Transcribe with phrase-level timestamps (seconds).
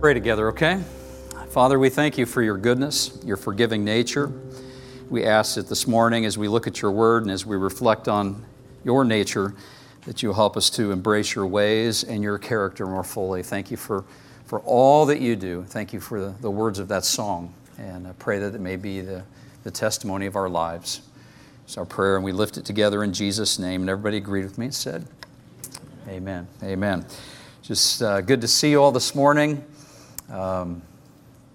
[0.00, 0.82] Pray together, okay?
[1.48, 4.30] Father, we thank you for your goodness, your forgiving nature.
[5.08, 8.06] We ask that this morning, as we look at your word and as we reflect
[8.06, 8.44] on
[8.84, 9.54] your nature,
[10.04, 13.42] that you help us to embrace your ways and your character more fully.
[13.42, 14.04] Thank you for,
[14.44, 15.64] for all that you do.
[15.64, 17.54] Thank you for the, the words of that song.
[17.78, 19.24] And I pray that it may be the,
[19.64, 21.00] the testimony of our lives.
[21.64, 23.80] It's our prayer, and we lift it together in Jesus' name.
[23.80, 25.06] And everybody agreed with me and said,
[26.06, 26.46] Amen.
[26.62, 27.06] Amen.
[27.62, 29.64] Just uh, good to see you all this morning.
[30.30, 30.82] Um,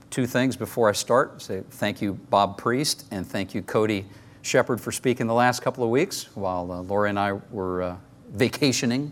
[0.10, 1.42] two things before I start.
[1.42, 4.06] Say thank you, Bob Priest, and thank you, Cody
[4.42, 7.96] Shepard, for speaking the last couple of weeks while uh, Lori and I were uh,
[8.34, 9.12] vacationing.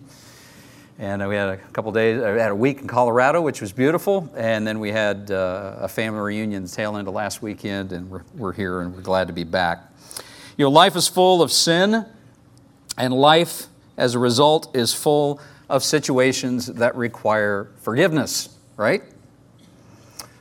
[0.98, 3.72] And uh, we had a couple days, uh, had a week in Colorado, which was
[3.72, 4.30] beautiful.
[4.36, 8.24] And then we had uh, a family reunion tail end of last weekend, and we're,
[8.36, 9.84] we're here and we're glad to be back.
[10.58, 12.06] You know, life is full of sin,
[12.98, 15.40] and life, as a result, is full
[15.70, 19.04] of situations that require forgiveness, right?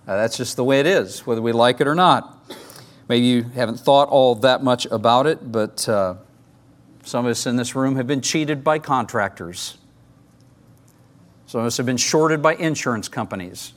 [0.08, 2.34] Uh, that's just the way it is, whether we like it or not.
[3.10, 6.14] Maybe you haven't thought all that much about it, but uh,
[7.04, 9.76] some of us in this room have been cheated by contractors.
[11.46, 13.74] Some of us have been shorted by insurance companies.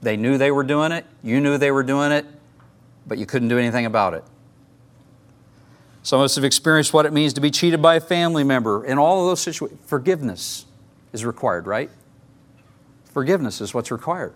[0.00, 2.24] They knew they were doing it, you knew they were doing it,
[3.06, 4.24] but you couldn't do anything about it.
[6.02, 8.82] Some of us have experienced what it means to be cheated by a family member.
[8.84, 10.64] In all of those situations, forgiveness
[11.12, 11.90] is required, right?
[13.12, 14.34] Forgiveness is what's required.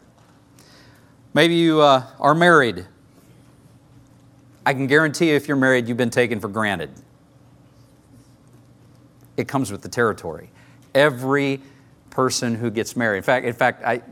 [1.34, 2.86] Maybe you uh, are married.
[4.64, 6.90] I can guarantee you, if you're married, you've been taken for granted.
[9.36, 10.50] It comes with the territory.
[10.94, 11.60] Every
[12.10, 13.18] person who gets married.
[13.18, 14.02] In fact, in fact, I,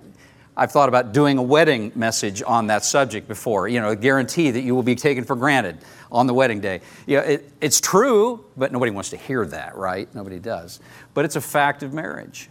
[0.56, 3.68] I've thought about doing a wedding message on that subject before.
[3.68, 5.78] You know, a guarantee that you will be taken for granted
[6.10, 6.80] on the wedding day.
[7.06, 10.12] Yeah, it, it's true, but nobody wants to hear that, right?
[10.14, 10.80] Nobody does.
[11.12, 12.48] But it's a fact of marriage.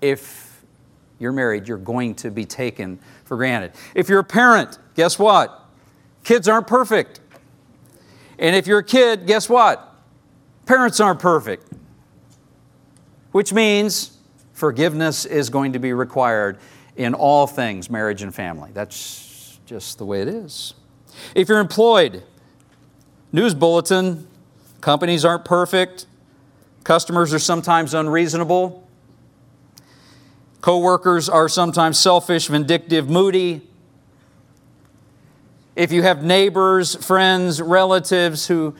[0.00, 0.53] If
[1.18, 3.72] you're married, you're going to be taken for granted.
[3.94, 5.64] If you're a parent, guess what?
[6.24, 7.20] Kids aren't perfect.
[8.38, 9.94] And if you're a kid, guess what?
[10.66, 11.72] Parents aren't perfect.
[13.32, 14.16] Which means
[14.52, 16.58] forgiveness is going to be required
[16.96, 18.70] in all things, marriage and family.
[18.72, 20.74] That's just the way it is.
[21.34, 22.22] If you're employed,
[23.32, 24.26] news bulletin,
[24.80, 26.06] companies aren't perfect,
[26.84, 28.83] customers are sometimes unreasonable,
[30.64, 33.60] Coworkers are sometimes selfish, vindictive, moody.
[35.76, 38.74] If you have neighbors, friends, relatives who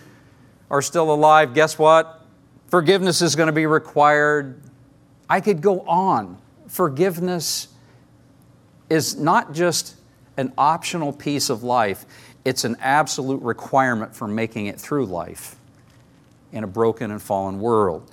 [0.70, 2.24] are still alive, guess what?
[2.68, 4.62] Forgiveness is going to be required.
[5.28, 6.38] I could go on.
[6.68, 7.68] Forgiveness
[8.88, 9.96] is not just
[10.38, 12.06] an optional piece of life,
[12.46, 15.56] it's an absolute requirement for making it through life
[16.50, 18.10] in a broken and fallen world.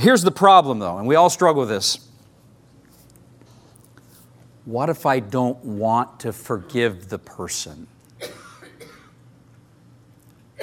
[0.00, 2.08] Here's the problem, though, and we all struggle with this.
[4.64, 7.86] What if I don't want to forgive the person?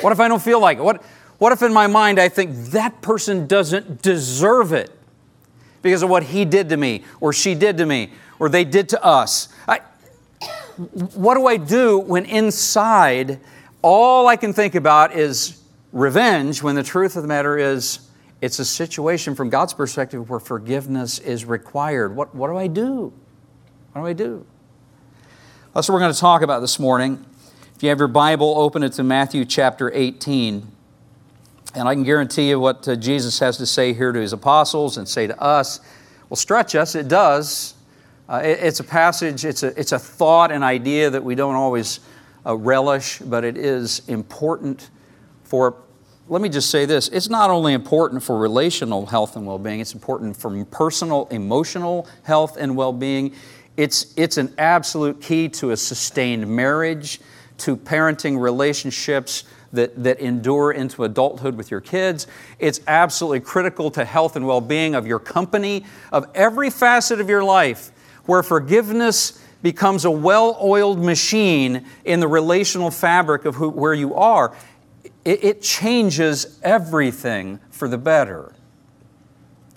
[0.02, 0.84] What if I don't feel like it?
[0.84, 1.04] What,
[1.38, 4.90] what if in my mind I think that person doesn't deserve it
[5.84, 8.90] because of what he did to me, or she did to me, or they did
[8.90, 9.50] to us?
[9.68, 9.82] I,
[11.14, 13.40] what do I do when inside
[13.84, 15.62] all I can think about is
[15.92, 18.07] revenge when the truth of the matter is
[18.42, 22.16] it's a situation from God's perspective where forgiveness is required.
[22.16, 23.12] What, what do I do?
[23.94, 24.46] What do I do?
[25.74, 27.26] That's what we're going to talk about this morning.
[27.76, 30.68] If you have your Bible, open it to Matthew chapter 18.
[31.76, 34.98] And I can guarantee you what uh, Jesus has to say here to his apostles
[34.98, 35.80] and say to us
[36.30, 36.96] will stretch us.
[36.96, 37.76] It does.
[38.30, 41.56] Uh, it, it's a passage, it's a, it's a thought, an idea that we don't
[41.56, 42.02] always
[42.46, 44.90] uh, relish, but it is important
[45.44, 45.78] for
[46.30, 49.80] let me just say this it's not only important for relational health and well being,
[49.80, 53.34] it's important for personal emotional health and well being.
[53.78, 57.22] It's, it's an absolute key to a sustained marriage,
[57.60, 59.44] to parenting relationships
[59.74, 62.26] that, that endure into adulthood with your kids.
[62.58, 67.30] It's absolutely critical to health and well being of your company, of every facet of
[67.30, 67.92] your life,
[68.26, 74.16] where forgiveness becomes a well oiled machine in the relational fabric of who, where you
[74.16, 74.56] are
[75.28, 78.54] it, it changes everything for the better.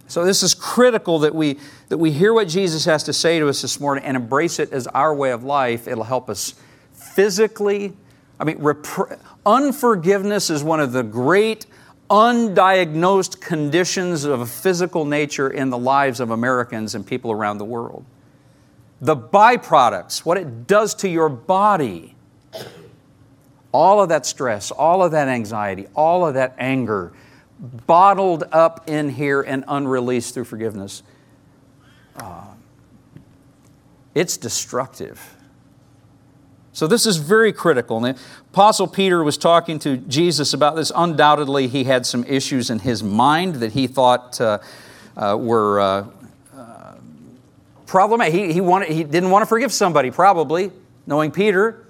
[0.06, 1.58] So, this is critical that we,
[1.88, 4.72] that we hear what Jesus has to say to us this morning and embrace it
[4.72, 5.88] as our way of life.
[5.88, 6.54] It'll help us
[6.92, 7.92] physically.
[8.38, 11.66] I mean, repre- unforgiveness is one of the great
[12.08, 17.64] undiagnosed conditions of a physical nature in the lives of Americans and people around the
[17.64, 18.04] world.
[19.00, 22.14] The byproducts, what it does to your body,
[23.72, 27.12] all of that stress, all of that anxiety, all of that anger
[27.86, 31.02] bottled up in here and unreleased through forgiveness.
[32.16, 32.46] Uh,
[34.14, 35.36] it's destructive.
[36.72, 38.04] So, this is very critical.
[38.04, 38.20] And the
[38.52, 40.90] Apostle Peter was talking to Jesus about this.
[40.94, 44.58] Undoubtedly, he had some issues in his mind that he thought uh,
[45.16, 46.06] uh, were uh,
[46.56, 46.94] uh
[47.86, 48.34] problematic.
[48.34, 50.70] He, he, wanted, he didn't want to forgive somebody, probably,
[51.06, 51.86] knowing Peter.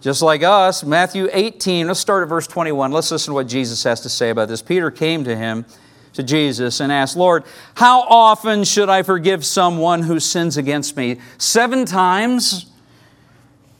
[0.00, 2.90] Just like us, Matthew 18, let's start at verse 21.
[2.90, 4.62] Let's listen to what Jesus has to say about this.
[4.62, 5.66] Peter came to him,
[6.14, 7.44] to Jesus, and asked, Lord,
[7.74, 11.20] how often should I forgive someone who sins against me?
[11.36, 12.70] Seven times?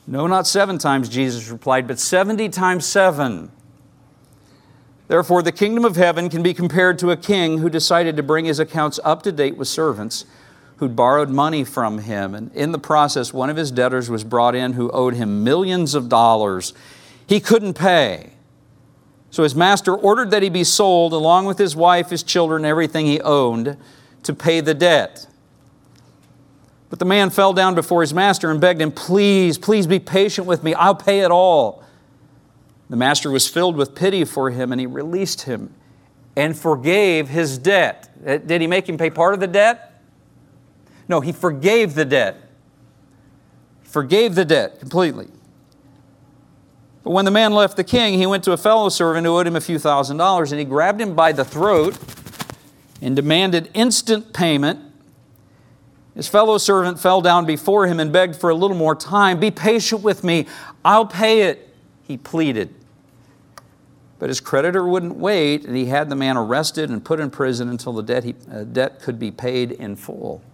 [0.06, 3.50] No, not seven times, Jesus replied, but 70 times seven.
[5.08, 8.44] Therefore, the kingdom of heaven can be compared to a king who decided to bring
[8.44, 10.26] his accounts up to date with servants
[10.80, 12.34] who'd borrowed money from him.
[12.34, 15.94] And in the process, one of his debtors was brought in who owed him millions
[15.94, 16.72] of dollars.
[17.26, 18.32] He couldn't pay.
[19.30, 23.04] So his master ordered that he be sold along with his wife, his children, everything
[23.04, 23.76] he owned
[24.22, 25.26] to pay the debt.
[26.88, 30.46] But the man fell down before his master and begged him, Please, please be patient
[30.46, 30.72] with me.
[30.72, 31.84] I'll pay it all.
[32.88, 35.74] The master was filled with pity for him and he released him
[36.36, 38.08] and forgave his debt.
[38.26, 39.89] Uh, did he make him pay part of the debt?
[41.10, 42.36] No, he forgave the debt.
[43.82, 45.26] Forgave the debt completely.
[47.02, 49.44] But when the man left the king, he went to a fellow servant who owed
[49.44, 51.98] him a few thousand dollars, and he grabbed him by the throat
[53.02, 54.78] and demanded instant payment.
[56.14, 59.40] His fellow servant fell down before him and begged for a little more time.
[59.40, 60.46] Be patient with me,
[60.84, 61.74] I'll pay it,
[62.06, 62.72] he pleaded.
[64.20, 67.68] But his creditor wouldn't wait, and he had the man arrested and put in prison
[67.68, 70.44] until the debt, he, uh, debt could be paid in full.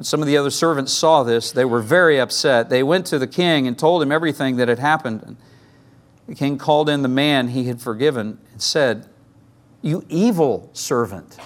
[0.00, 2.70] When some of the other servants saw this, they were very upset.
[2.70, 5.36] They went to the king and told him everything that had happened.
[6.26, 9.10] The king called in the man he had forgiven and said,
[9.82, 11.36] You evil servant.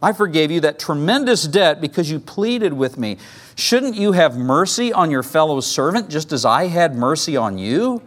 [0.00, 3.16] I forgave you that tremendous debt because you pleaded with me.
[3.56, 8.02] Shouldn't you have mercy on your fellow servant just as I had mercy on you?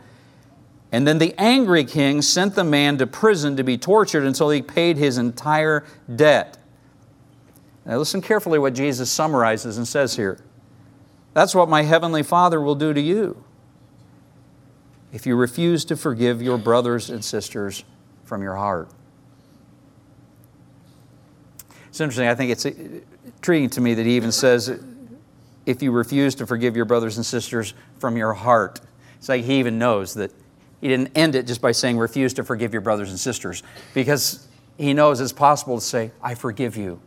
[0.94, 4.62] And then the angry king sent the man to prison to be tortured until he
[4.62, 5.84] paid his entire
[6.16, 6.58] debt.
[7.86, 10.40] Now, listen carefully what Jesus summarizes and says here.
[11.34, 13.44] That's what my heavenly Father will do to you
[15.12, 17.84] if you refuse to forgive your brothers and sisters
[18.24, 18.90] from your heart.
[21.90, 24.82] It's interesting, I think it's intriguing to me that he even says,
[25.66, 28.82] if you refuse to forgive your brothers and sisters from your heart.
[29.18, 30.32] It's like he even knows that
[30.82, 33.62] he didn't end it just by saying, refuse to forgive your brothers and sisters,
[33.94, 34.48] because
[34.78, 37.00] he knows it's possible to say, I forgive you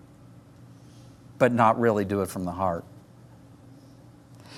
[1.38, 2.84] but not really do it from the heart.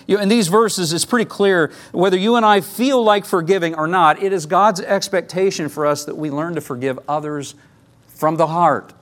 [0.07, 3.75] You know, in these verses, it's pretty clear whether you and I feel like forgiving
[3.75, 7.55] or not, it is God's expectation for us that we learn to forgive others
[8.07, 8.95] from the heart.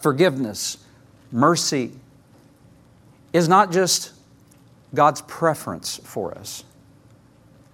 [0.00, 0.78] Forgiveness,
[1.32, 1.92] mercy,
[3.32, 4.12] is not just
[4.94, 6.64] God's preference for us,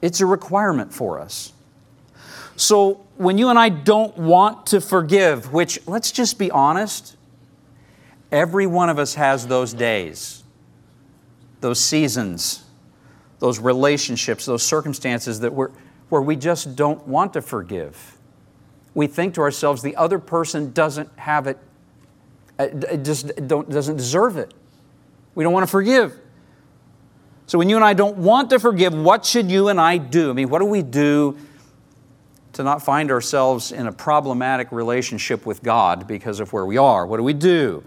[0.00, 1.52] it's a requirement for us.
[2.56, 7.15] So when you and I don't want to forgive, which let's just be honest,
[8.32, 10.42] Every one of us has those days,
[11.60, 12.64] those seasons,
[13.38, 15.70] those relationships, those circumstances that we're,
[16.08, 18.16] where we just don't want to forgive.
[18.94, 21.58] We think to ourselves, the other person doesn't have it,
[22.58, 24.54] uh, it just doesn't deserve it.
[25.34, 26.18] We don't want to forgive.
[27.46, 30.30] So when you and I don't want to forgive, what should you and I do?
[30.30, 31.36] I mean, what do we do
[32.54, 37.06] to not find ourselves in a problematic relationship with God because of where we are?
[37.06, 37.84] What do we do?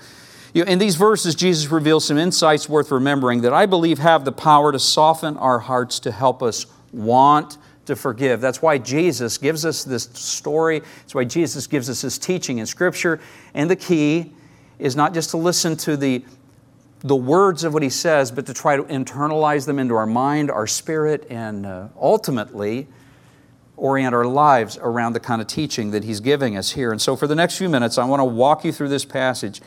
[0.53, 4.25] You know, in these verses, Jesus reveals some insights worth remembering that I believe have
[4.25, 8.41] the power to soften our hearts to help us want to forgive.
[8.41, 10.79] That's why Jesus gives us this story.
[10.79, 13.19] That's why Jesus gives us his teaching in Scripture.
[13.53, 14.33] And the key
[14.79, 16.23] is not just to listen to the,
[17.01, 20.49] the words of what he says, but to try to internalize them into our mind,
[20.49, 22.87] our spirit, and uh, ultimately
[23.75, 26.91] orient our lives around the kind of teaching that he's giving us here.
[26.91, 29.61] And so, for the next few minutes, I want to walk you through this passage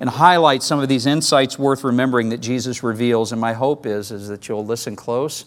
[0.00, 3.32] and highlight some of these insights worth remembering that Jesus reveals.
[3.32, 5.44] And my hope is, is that you'll listen close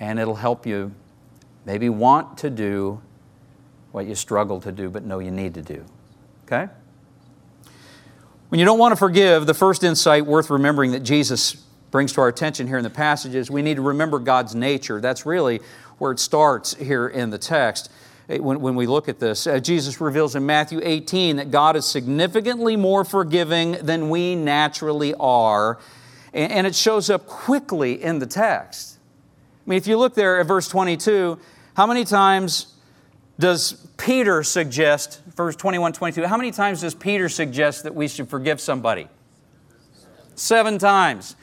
[0.00, 0.92] and it'll help you
[1.66, 3.00] maybe want to do
[3.92, 5.84] what you struggle to do but know you need to do.
[6.46, 6.72] Okay?
[8.48, 11.54] When you don't want to forgive, the first insight worth remembering that Jesus
[11.90, 15.00] brings to our attention here in the passage is we need to remember God's nature.
[15.00, 15.60] That's really
[15.98, 17.90] where it starts here in the text.
[18.28, 19.46] Eh, when, when we look at this.
[19.46, 25.14] Uh, Jesus reveals in Matthew 18 that God is significantly more forgiving than we naturally
[25.14, 25.78] are,
[26.34, 28.98] and, and it shows up quickly in the text.
[29.64, 31.38] I mean, if you look there at verse 22,
[31.76, 32.74] how many times
[33.38, 38.28] does Peter suggest, verse 21, 22, how many times does Peter suggest that we should
[38.28, 39.08] forgive somebody?
[40.34, 41.36] Seven times.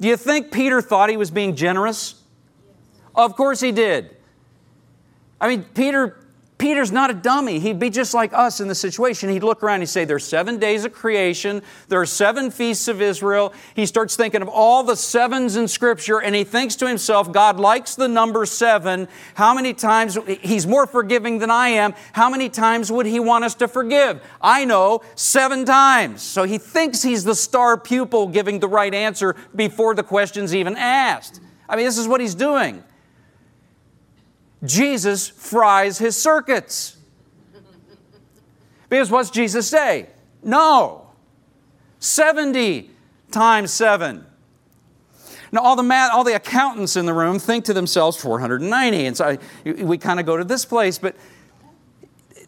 [0.00, 2.22] Do you think Peter thought he was being generous?
[3.14, 4.16] Of course he did.
[5.40, 6.19] I mean, Peter
[6.60, 7.58] Peter's not a dummy.
[7.58, 9.30] He'd be just like us in the situation.
[9.30, 13.00] He'd look around and say, There's seven days of creation, there are seven feasts of
[13.00, 13.54] Israel.
[13.74, 17.58] He starts thinking of all the sevens in Scripture, and he thinks to himself, God
[17.58, 19.08] likes the number seven.
[19.34, 21.94] How many times, he's more forgiving than I am.
[22.12, 24.22] How many times would he want us to forgive?
[24.42, 26.20] I know, seven times.
[26.20, 30.76] So he thinks he's the star pupil giving the right answer before the question's even
[30.76, 31.40] asked.
[31.70, 32.84] I mean, this is what he's doing.
[34.64, 36.96] Jesus fries his circuits.
[38.88, 40.08] Because what's Jesus say?
[40.42, 41.06] No.
[42.00, 42.90] 70
[43.30, 44.26] times 7.
[45.52, 49.06] Now, all the, math, all the accountants in the room think to themselves 490.
[49.06, 51.16] And so I, we kind of go to this place, but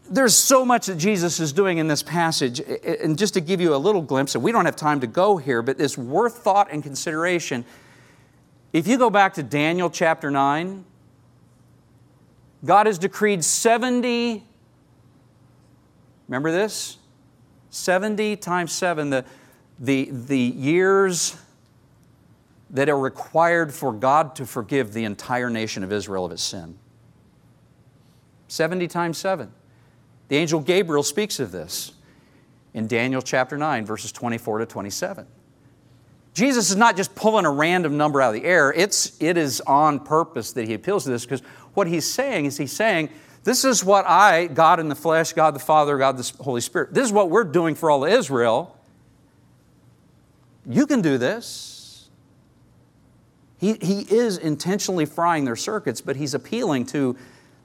[0.09, 2.61] there's so much that Jesus is doing in this passage.
[2.61, 5.37] And just to give you a little glimpse, and we don't have time to go
[5.37, 7.65] here, but it's worth thought and consideration.
[8.73, 10.85] If you go back to Daniel chapter 9,
[12.65, 14.45] God has decreed 70,
[16.29, 16.99] remember this?
[17.71, 19.25] 70 times 7, the,
[19.79, 21.37] the, the years
[22.71, 26.79] that are required for God to forgive the entire nation of Israel of its sin.
[28.49, 29.53] 70 times 7.
[30.29, 31.93] The angel Gabriel speaks of this
[32.75, 35.27] in Daniel chapter 9, verses 24 to 27.
[36.35, 39.61] Jesus is not just pulling a random number out of the air, it's, it is
[39.63, 41.43] on purpose that he appeals to this because
[41.75, 43.11] what he's saying is he's saying,
[43.45, 46.95] This is what I, God in the flesh, God the Father, God the Holy Spirit,
[46.95, 48.79] this is what we're doing for all of Israel.
[50.67, 52.09] You can do this.
[53.59, 57.17] He, he is intentionally frying their circuits, but he's appealing to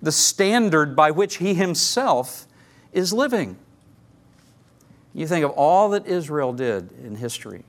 [0.02, 2.48] the standard by which he himself
[2.92, 3.58] is living.
[5.14, 7.64] You think of all that Israel did in history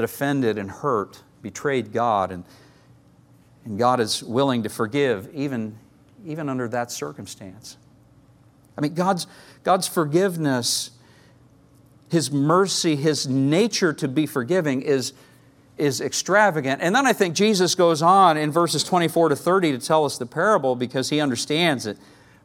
[0.00, 2.44] that offended and hurt, betrayed God, and
[3.64, 5.78] and God is willing to forgive even,
[6.24, 7.76] even under that circumstance.
[8.76, 9.26] I mean, God's,
[9.62, 10.90] God's forgiveness,
[12.08, 15.12] His mercy, His nature to be forgiving is,
[15.76, 16.80] is extravagant.
[16.80, 20.16] And then I think Jesus goes on in verses 24 to 30 to tell us
[20.16, 21.98] the parable because He understands it.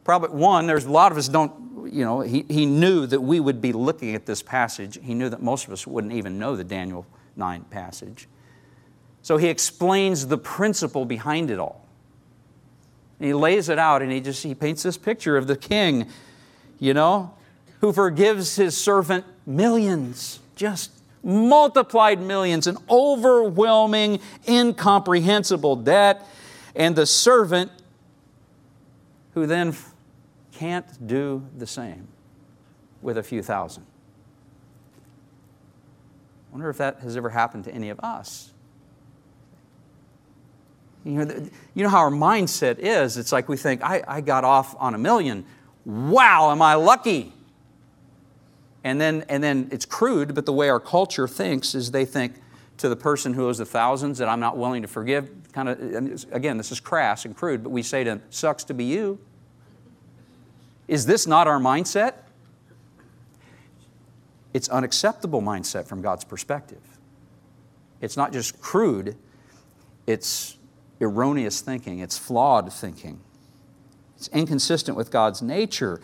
[0.04, 3.40] Probably, one, there's a lot of us don't, you know, he, he knew that we
[3.40, 4.98] would be looking at this passage.
[5.02, 7.06] He knew that most of us wouldn't even know the Daniel
[7.36, 8.28] 9 passage.
[9.22, 11.84] So he explains the principle behind it all.
[13.18, 16.06] And he lays it out and he just he paints this picture of the king,
[16.78, 17.34] you know,
[17.80, 26.24] who forgives his servant millions, just multiplied millions, an overwhelming, incomprehensible debt,
[26.74, 27.70] and the servant
[29.34, 29.74] who then
[30.52, 32.06] can't do the same
[33.02, 33.84] with a few thousand.
[36.56, 38.50] Wonder if that has ever happened to any of us.
[41.04, 43.18] You know, you know how our mindset is.
[43.18, 45.44] It's like we think, I, I got off on a million.
[45.84, 47.34] Wow, am I lucky?
[48.84, 52.36] And then, and then it's crude, but the way our culture thinks is they think
[52.78, 55.30] to the person who owes the thousands that I'm not willing to forgive.
[55.52, 58.72] Kind of, again, this is crass and crude, but we say to them, sucks to
[58.72, 59.18] be you.
[60.88, 62.14] Is this not our mindset?
[64.56, 66.80] It's unacceptable mindset from God's perspective.
[68.00, 69.14] It's not just crude,
[70.06, 70.56] it's
[70.98, 73.20] erroneous thinking, it's flawed thinking.
[74.16, 76.00] It's inconsistent with God's nature.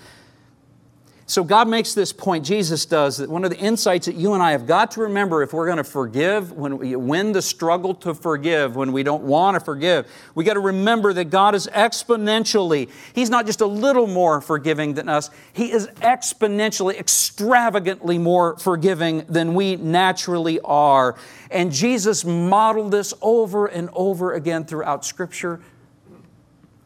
[1.33, 4.43] So God makes this point, Jesus does, that one of the insights that you and
[4.43, 7.95] I have got to remember if we're going to forgive, when we win the struggle
[7.95, 11.69] to forgive, when we don't want to forgive, we got to remember that God is
[11.69, 18.59] exponentially, He's not just a little more forgiving than us, He is exponentially, extravagantly more
[18.59, 21.17] forgiving than we naturally are.
[21.51, 25.61] And Jesus modeled this over and over again throughout Scripture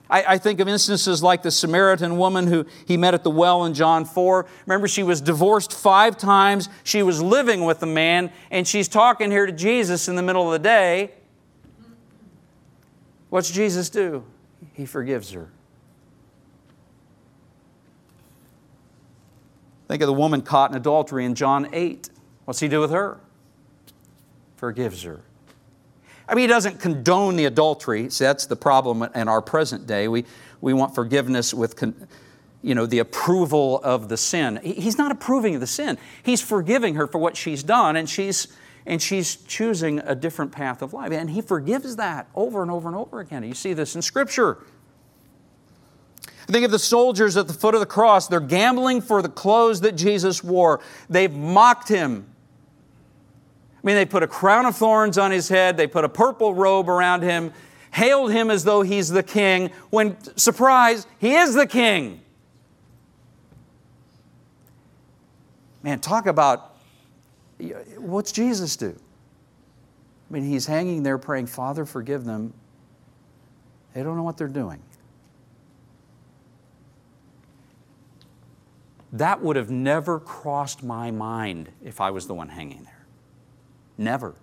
[0.09, 3.65] I, I, think of instances like the Samaritan woman who he met at the well
[3.65, 4.47] in John 4.
[4.67, 6.69] Remember, she was divorced five times.
[6.85, 10.47] She was living with a man, and she's talking here to Jesus in the middle
[10.47, 11.13] of the day.
[13.31, 14.25] What's Jesus do?
[14.75, 15.51] He forgives her.
[19.89, 22.11] Think of the woman caught in adultery in John 8.
[22.45, 23.21] What's he do with her?
[24.57, 25.23] Forgives her.
[26.29, 28.11] I mean, he doesn't condone the adultery.
[28.11, 30.09] See, that's the problem in our present day.
[30.09, 30.25] We,
[30.61, 32.09] we want forgiveness with, con,
[32.63, 34.59] you know, the approval of the sin.
[34.63, 35.99] He's not approving of the sin.
[36.23, 38.49] He's forgiving her for what she's done, and she's,
[38.87, 41.13] and she's choosing a different path of life.
[41.13, 43.45] And he forgives that over and over and over again.
[43.45, 44.59] You see this in Scripture.
[46.49, 48.29] Think of the soldiers at the foot of the cross.
[48.29, 50.81] They're gambling for the clothes that Jesus wore.
[51.11, 52.27] They've mocked him.
[53.87, 56.53] I mean, they put a crown of thorns on his head, they put a purple
[56.57, 57.53] robe around him,
[57.93, 62.21] hailed him as though he's the king, when, surprise, he is the king.
[65.85, 66.75] Man, talk about
[67.97, 68.99] what's Jesus do?
[70.29, 72.55] I mean, he's hanging there praying, Father, forgive them.
[73.95, 74.83] They don't know what they're doing.
[79.13, 82.96] That would have never crossed my mind if I was the one hanging there.
[83.99, 84.35] Never.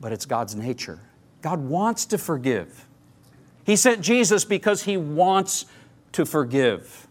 [0.00, 1.00] But it's God's nature.
[1.40, 2.86] God wants to forgive.
[3.64, 5.66] He sent Jesus because He wants
[6.12, 7.06] to forgive.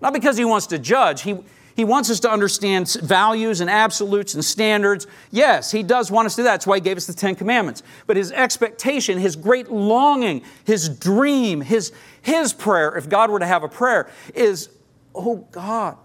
[0.00, 1.22] Not because He wants to judge.
[1.22, 1.38] He,
[1.76, 5.06] he wants us to understand values and absolutes and standards.
[5.30, 6.52] Yes, He does want us to do that.
[6.52, 7.82] That's why He gave us the Ten Commandments.
[8.06, 11.92] But His expectation, His great longing, His dream, His,
[12.22, 14.70] his prayer, if God were to have a prayer, is,
[15.14, 15.96] oh God,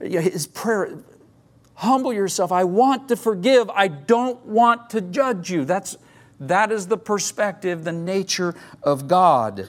[0.00, 0.98] His prayer,
[1.74, 2.52] humble yourself.
[2.52, 3.70] I want to forgive.
[3.70, 5.64] I don't want to judge you.
[5.64, 5.96] That's,
[6.40, 9.68] that is the perspective, the nature of God.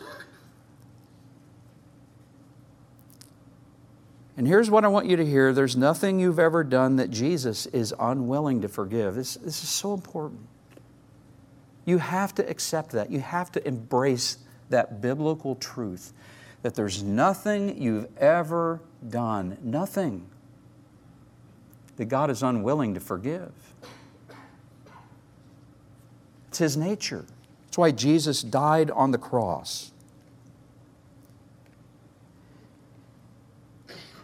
[4.38, 7.68] And here's what I want you to hear there's nothing you've ever done that Jesus
[7.68, 9.16] is unwilling to forgive.
[9.16, 10.42] This, this is so important.
[11.86, 13.12] You have to accept that.
[13.12, 16.12] You have to embrace that biblical truth
[16.64, 20.28] that there's nothing you've ever done, nothing,
[21.98, 23.52] that God is unwilling to forgive.
[26.50, 27.25] It's His nature.
[27.66, 29.92] That's why Jesus died on the cross.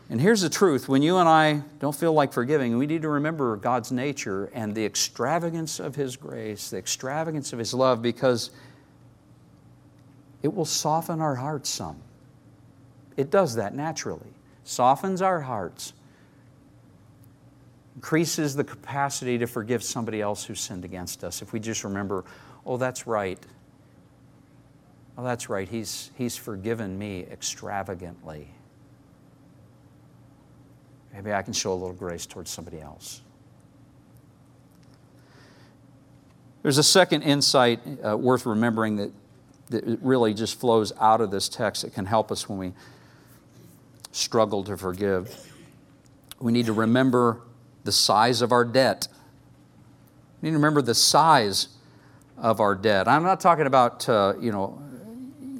[0.09, 3.09] And here's the truth when you and I don't feel like forgiving, we need to
[3.09, 8.51] remember God's nature and the extravagance of His grace, the extravagance of His love, because
[10.43, 11.95] it will soften our hearts some.
[13.15, 14.33] It does that naturally,
[14.65, 15.93] softens our hearts,
[18.01, 22.25] increases the capacity to forgive somebody else who sinned against us if we just remember,
[22.65, 23.37] oh, that's right.
[25.15, 25.69] Oh, that's right.
[25.69, 28.47] He's, he's forgiven me extravagantly.
[31.13, 33.21] Maybe I can show a little grace towards somebody else.
[36.63, 39.11] There's a second insight uh, worth remembering that,
[39.69, 42.73] that really just flows out of this text that can help us when we
[44.11, 45.53] struggle to forgive.
[46.39, 47.41] We need to remember
[47.83, 49.07] the size of our debt.
[50.41, 51.69] We need to remember the size
[52.37, 53.07] of our debt.
[53.07, 54.81] I'm not talking about, uh, you know,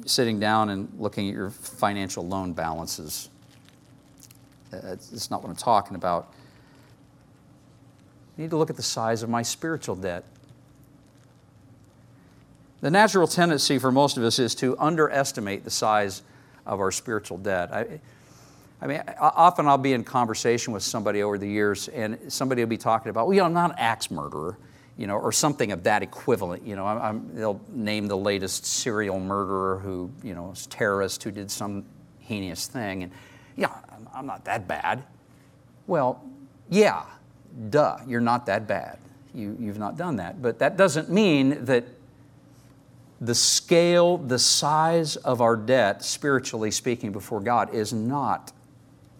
[0.04, 3.28] sitting down and looking at your financial loan balances.
[4.72, 6.32] It's not what I'm talking about.
[8.36, 10.24] I need to look at the size of my spiritual debt.
[12.80, 16.22] The natural tendency for most of us is to underestimate the size
[16.66, 17.72] of our spiritual debt.
[17.72, 18.00] I,
[18.82, 22.68] I mean, often I'll be in conversation with somebody over the years, and somebody will
[22.68, 24.58] be talking about, well, you know, I'm not an axe murderer,
[24.96, 26.66] you know, or something of that equivalent.
[26.66, 31.22] You know, I'm, I'm, they'll name the latest serial murderer who, you know, is terrorist
[31.22, 31.84] who did some
[32.18, 33.12] heinous thing, and
[33.56, 33.72] yeah,
[34.12, 35.04] I'm not that bad.
[35.86, 36.24] Well,
[36.68, 37.04] yeah,
[37.70, 38.98] duh, you're not that bad.
[39.32, 40.42] You, you've not done that.
[40.42, 41.84] But that doesn't mean that
[43.20, 48.52] the scale, the size of our debt, spiritually speaking, before God, is not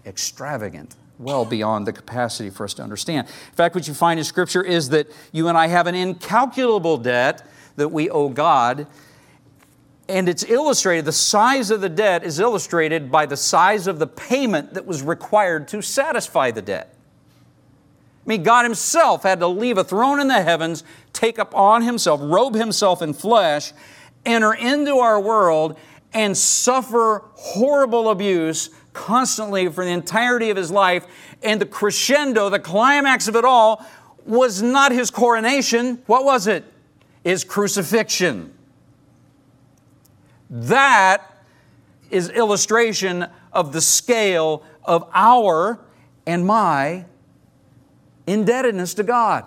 [0.07, 3.27] extravagant, well beyond the capacity for us to understand.
[3.27, 6.99] In fact, what you find in Scripture is that you and I have an incalculable
[6.99, 8.87] debt that we owe God
[10.09, 14.07] and it's illustrated, the size of the debt is illustrated by the size of the
[14.07, 16.95] payment that was required to satisfy the debt.
[18.27, 22.21] I mean, God Himself had to leave a throne in the heavens, take upon Himself,
[22.23, 23.73] robe Himself in flesh,
[24.27, 25.79] enter into our world,
[26.12, 31.07] and suffer horrible abuse constantly for the entirety of His life.
[31.42, 33.85] And the crescendo, the climax of it all,
[34.24, 36.02] was not His coronation.
[36.07, 36.64] What was it?
[37.24, 38.52] His crucifixion.
[40.50, 41.44] That
[42.11, 45.81] is illustration of the scale of our
[46.26, 47.07] and my
[48.26, 49.44] indebtedness to God.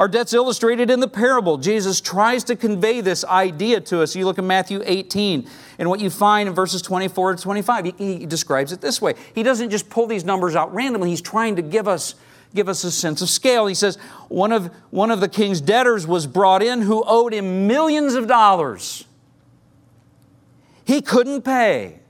[0.00, 1.58] Our debt's illustrated in the parable.
[1.58, 4.16] Jesus tries to convey this idea to us.
[4.16, 5.46] You look at Matthew 18,
[5.78, 9.12] and what you find in verses 24 to 25, he, he describes it this way.
[9.34, 12.14] He doesn't just pull these numbers out randomly, he's trying to give us
[12.54, 13.66] give us a sense of scale.
[13.66, 13.96] He says
[14.28, 18.26] one of, one of the king's debtors was brought in who owed him millions of
[18.26, 19.04] dollars.
[20.84, 22.00] He couldn't pay.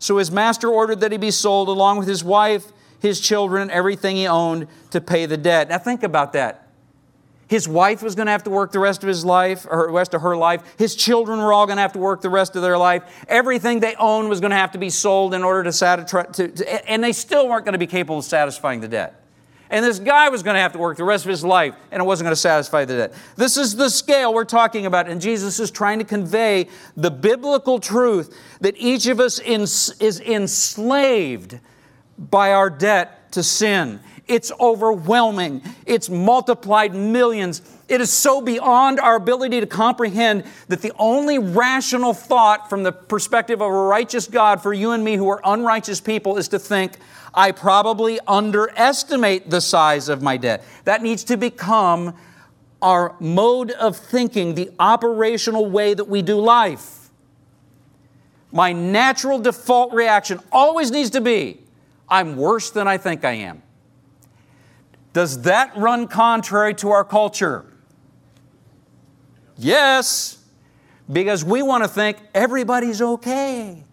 [0.00, 4.16] So his master ordered that he be sold along with his wife, his children, everything
[4.16, 5.68] he owned to pay the debt.
[5.68, 6.61] Now think about that.
[7.48, 9.92] His wife was going to have to work the rest of his life, or the
[9.92, 10.62] rest of her life.
[10.78, 13.02] His children were all going to have to work the rest of their life.
[13.28, 16.24] Everything they owned was going to have to be sold in order to satisfy,
[16.86, 19.18] and they still weren't going to be capable of satisfying the debt.
[19.68, 22.02] And this guy was going to have to work the rest of his life, and
[22.02, 23.14] it wasn't going to satisfy the debt.
[23.36, 27.78] This is the scale we're talking about, and Jesus is trying to convey the biblical
[27.78, 31.58] truth that each of us is enslaved
[32.18, 34.00] by our debt to sin.
[34.28, 35.62] It's overwhelming.
[35.84, 37.60] It's multiplied millions.
[37.88, 42.92] It is so beyond our ability to comprehend that the only rational thought from the
[42.92, 46.58] perspective of a righteous God for you and me who are unrighteous people is to
[46.58, 46.96] think,
[47.34, 50.64] I probably underestimate the size of my debt.
[50.84, 52.14] That needs to become
[52.80, 57.10] our mode of thinking, the operational way that we do life.
[58.50, 61.60] My natural default reaction always needs to be
[62.08, 63.62] I'm worse than I think I am.
[65.12, 67.66] Does that run contrary to our culture?
[69.58, 70.38] Yes,
[71.10, 73.84] because we want to think everybody's okay.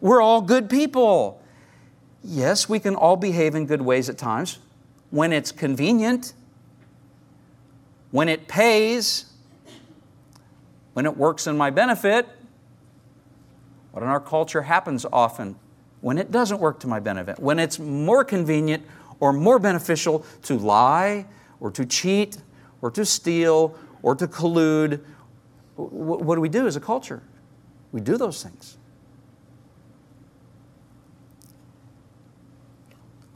[0.00, 1.42] We're all good people.
[2.22, 4.58] Yes, we can all behave in good ways at times
[5.10, 6.32] when it's convenient,
[8.10, 9.26] when it pays,
[10.92, 12.28] when it works in my benefit.
[13.90, 15.56] What in our culture happens often
[16.00, 18.84] when it doesn't work to my benefit, when it's more convenient
[19.20, 21.26] or more beneficial to lie
[21.60, 22.38] or to cheat
[22.82, 25.00] or to steal or to collude.
[25.76, 27.22] What do we do as a culture?
[27.92, 28.78] We do those things.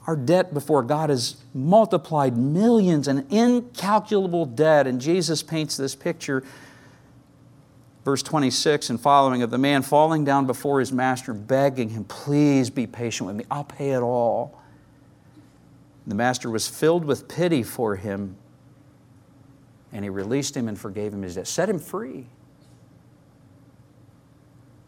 [0.07, 4.87] Our debt before God is multiplied millions and incalculable debt.
[4.87, 6.44] And Jesus paints this picture,
[8.05, 12.68] verse 26 and following, of the man falling down before his master, begging him, Please
[12.68, 14.61] be patient with me, I'll pay it all.
[16.07, 18.37] The master was filled with pity for him,
[19.93, 21.47] and he released him and forgave him his debt.
[21.47, 22.27] Set him free.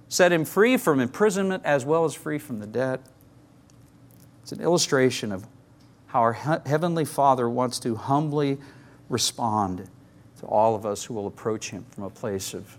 [0.09, 3.01] Set him free from imprisonment as well as free from the debt.
[4.43, 5.47] It's an illustration of
[6.07, 8.59] how our Heavenly Father wants to humbly
[9.09, 9.89] respond
[10.41, 12.79] to all of us who will approach Him from a place of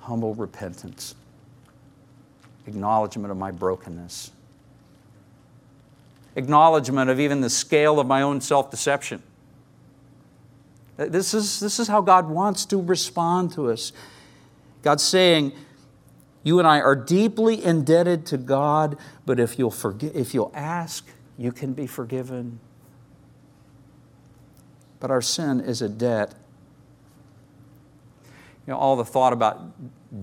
[0.00, 1.14] humble repentance,
[2.66, 4.32] acknowledgement of my brokenness
[6.36, 9.22] acknowledgement of even the scale of my own self deception.
[10.96, 13.92] This is, this is how God wants to respond to us.
[14.82, 15.52] God's saying,
[16.42, 21.06] You and I are deeply indebted to God, but if you'll, if you'll ask,
[21.38, 22.60] you can be forgiven.
[25.00, 26.34] But our sin is a debt.
[28.66, 29.60] You know, all the thought about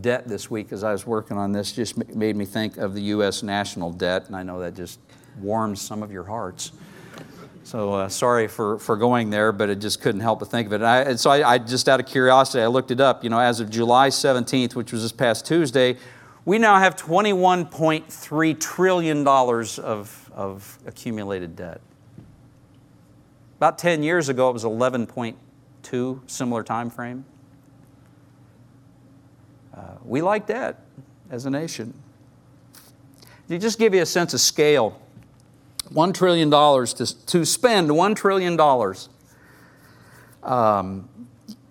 [0.01, 3.01] debt this week as I was working on this just made me think of the
[3.01, 3.43] U.S.
[3.43, 4.99] national debt, and I know that just
[5.41, 6.71] warms some of your hearts.
[7.63, 10.73] So uh, sorry for, for going there, but it just couldn't help but think of
[10.73, 10.77] it.
[10.77, 13.23] And, I, and so I, I, just out of curiosity, I looked it up.
[13.23, 15.97] You know, as of July 17th, which was this past Tuesday,
[16.45, 21.81] we now have $21.3 trillion of, of accumulated debt.
[23.57, 27.23] About 10 years ago, it was 11.2, similar time frame.
[29.75, 30.83] Uh, we like debt
[31.29, 31.93] as a nation.
[33.49, 34.99] To just give you a sense of scale,
[35.93, 38.57] $1 trillion to, to spend $1 trillion.
[40.43, 41.09] Um,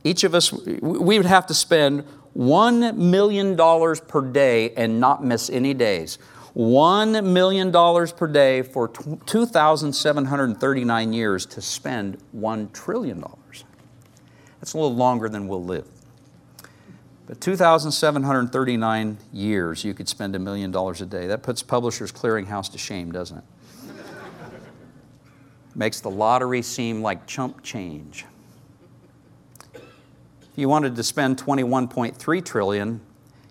[0.04, 2.04] each of us, we would have to spend
[2.36, 6.18] $1 million per day and not miss any days.
[6.56, 7.70] $1 million
[8.16, 13.24] per day for 2,739 years to spend $1 trillion.
[14.60, 15.86] That's a little longer than we'll live.
[17.26, 21.26] But 2,739 years, you could spend a million dollars a day.
[21.26, 23.44] That puts Publishers Clearinghouse to shame, doesn't it?
[25.78, 28.26] Makes the lottery seem like chump change.
[29.72, 29.80] If
[30.56, 33.00] you wanted to spend 21.3 trillion,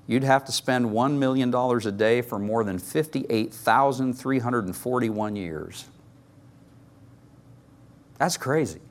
[0.07, 5.85] you'd have to spend $1 million a day for more than 58,341 years.
[8.19, 8.81] That's crazy.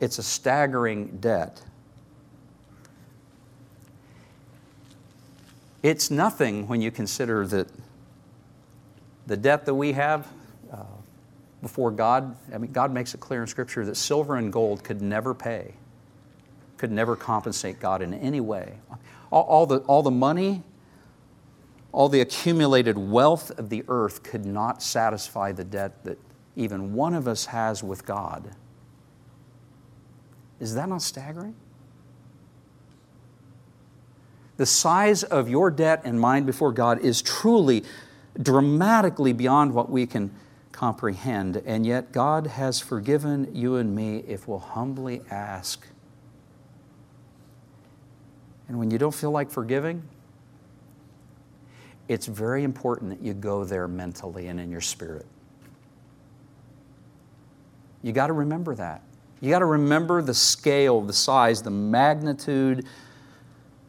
[0.00, 1.60] It's a staggering debt.
[5.82, 7.68] It's nothing when you consider that
[9.26, 10.26] the debt that we have
[11.62, 15.00] before God, I mean, God makes it clear in Scripture that silver and gold could
[15.00, 15.74] never pay,
[16.76, 18.74] could never compensate God in any way.
[19.30, 20.64] All, all, the, all the money,
[21.92, 26.18] all the accumulated wealth of the earth could not satisfy the debt that
[26.56, 28.50] even one of us has with God.
[30.58, 31.54] Is that not staggering?
[34.56, 37.84] The size of your debt and mine before God is truly
[38.40, 40.34] dramatically beyond what we can
[40.72, 41.62] comprehend.
[41.64, 45.86] And yet, God has forgiven you and me if we'll humbly ask.
[48.68, 50.02] And when you don't feel like forgiving,
[52.08, 55.26] it's very important that you go there mentally and in your spirit.
[58.02, 59.02] You got to remember that.
[59.40, 62.86] You got to remember the scale, the size, the magnitude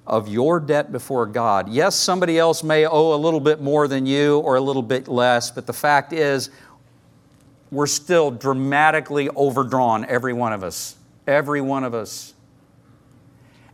[0.06, 1.70] of your debt before God.
[1.70, 5.08] Yes, somebody else may owe a little bit more than you or a little bit
[5.08, 6.50] less, but the fact is,
[7.74, 10.96] we're still dramatically overdrawn, every one of us.
[11.26, 12.34] Every one of us.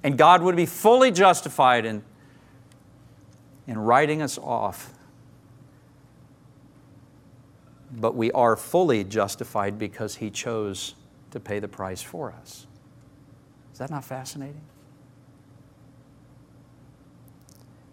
[0.03, 2.01] And God would be fully justified in,
[3.67, 4.93] in writing us off.
[7.91, 10.95] But we are fully justified because He chose
[11.31, 12.67] to pay the price for us.
[13.73, 14.61] Is that not fascinating?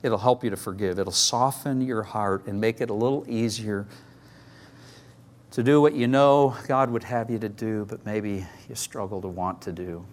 [0.03, 1.01] It'll help you to forgive.
[1.01, 3.87] It'll soften your heart and make it a little easier
[5.57, 9.23] to do what you know God would have you to do, but maybe you struggle
[9.23, 10.05] to want to do.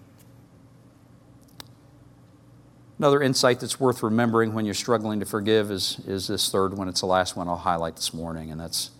[2.97, 6.87] Another insight that's worth remembering when you're struggling to forgive is, is this third one.
[6.87, 8.91] It's the last one I'll highlight this morning, and that's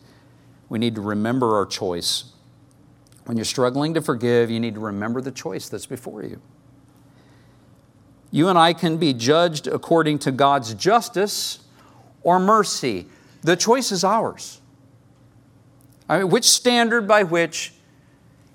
[0.67, 2.34] we need to remember our choice.
[3.23, 6.41] When you're struggling to forgive, you need to remember the choice that's before you.
[8.32, 11.60] You and I can be judged according to God's justice
[12.21, 13.06] or mercy.
[13.43, 14.60] The choice is ours.
[16.07, 17.73] I mean, which standard by which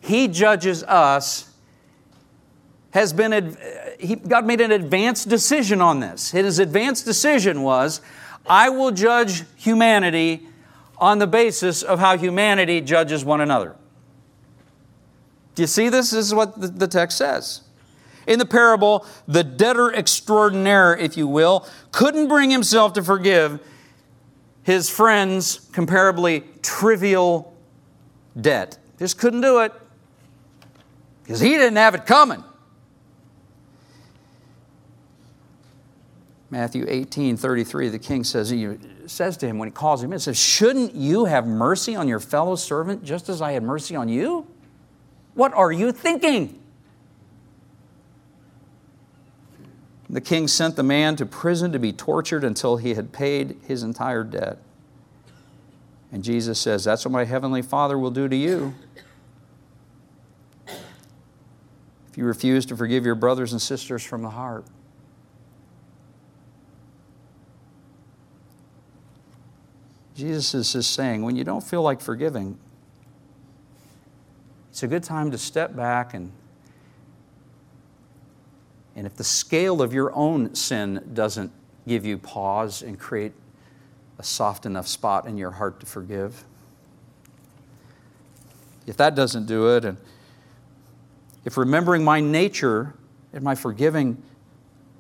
[0.01, 1.53] He judges us
[2.91, 3.57] has been,
[3.99, 6.31] he, God made an advanced decision on this.
[6.31, 8.01] His advanced decision was,
[8.47, 10.47] I will judge humanity
[10.97, 13.77] on the basis of how humanity judges one another.
[15.55, 16.11] Do you see this?
[16.11, 17.63] This is what the text says.
[18.27, 23.61] In the parable, the debtor extraordinaire, if you will, couldn't bring himself to forgive
[24.69, 27.57] his friend's comparably trivial
[28.39, 28.77] debt.
[28.99, 29.73] Just couldn't do it
[31.23, 32.45] because he didn't have it coming.
[36.51, 38.77] Matthew 18, 33, the king says, he
[39.07, 42.21] says to him when he calls him in, says, Shouldn't you have mercy on your
[42.21, 44.47] fellow servant just as I had mercy on you?
[45.33, 46.58] What are you thinking?
[50.11, 53.83] The king sent the man to prison to be tortured until he had paid his
[53.83, 54.59] entire debt.
[56.11, 58.75] And Jesus says, That's what my heavenly Father will do to you.
[60.67, 64.65] If you refuse to forgive your brothers and sisters from the heart.
[70.19, 72.59] Jesus is just saying, when you don't feel like forgiving,
[74.69, 76.33] it's a good time to step back and
[78.99, 81.53] and if the scale of your own sin doesn't
[81.87, 83.33] give you pause and create
[84.19, 86.43] a soft enough spot in your heart to forgive,
[88.89, 89.99] if that doesn't do it, and
[91.45, 92.93] if remembering my nature
[93.33, 94.21] and my forgiving,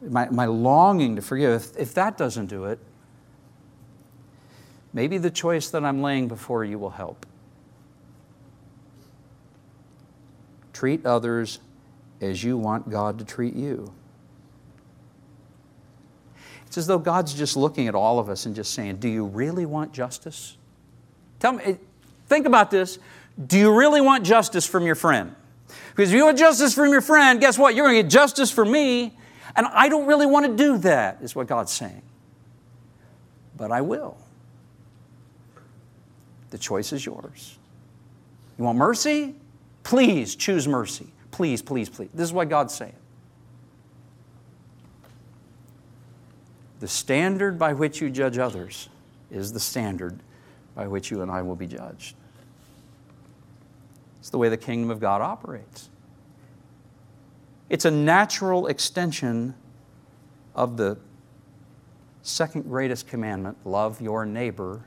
[0.01, 2.79] my, my longing to forgive, if, if that doesn't do it,
[4.93, 7.27] maybe the choice that I'm laying before you will help.
[10.73, 11.59] Treat others
[12.21, 13.93] as you want God to treat you.
[16.67, 19.25] It's as though God's just looking at all of us and just saying, Do you
[19.25, 20.57] really want justice?
[21.41, 21.79] Tell me,
[22.27, 22.99] think about this.
[23.47, 25.35] Do you really want justice from your friend?
[25.91, 27.75] Because if you want justice from your friend, guess what?
[27.75, 29.17] You're going to get justice from me.
[29.57, 32.03] And I don't really want to do that, is what God's saying.
[33.57, 34.17] But I will.
[36.51, 37.57] The choice is yours.
[38.57, 39.35] You want mercy?
[39.83, 41.09] Please choose mercy.
[41.31, 42.09] Please, please, please.
[42.15, 42.97] This is what God's saying.
[46.81, 48.89] The standard by which you judge others
[49.31, 50.21] is the standard
[50.75, 52.15] by which you and I will be judged.
[54.21, 55.91] It's the way the kingdom of God operates.
[57.69, 59.55] It's a natural extension
[60.55, 60.99] of the
[62.23, 64.83] second greatest commandment love your neighbor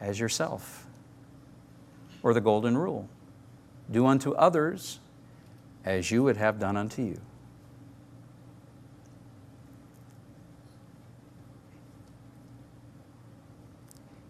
[0.00, 0.86] as yourself,
[2.22, 3.08] or the golden rule
[3.90, 5.00] do unto others
[5.84, 7.20] as you would have done unto you.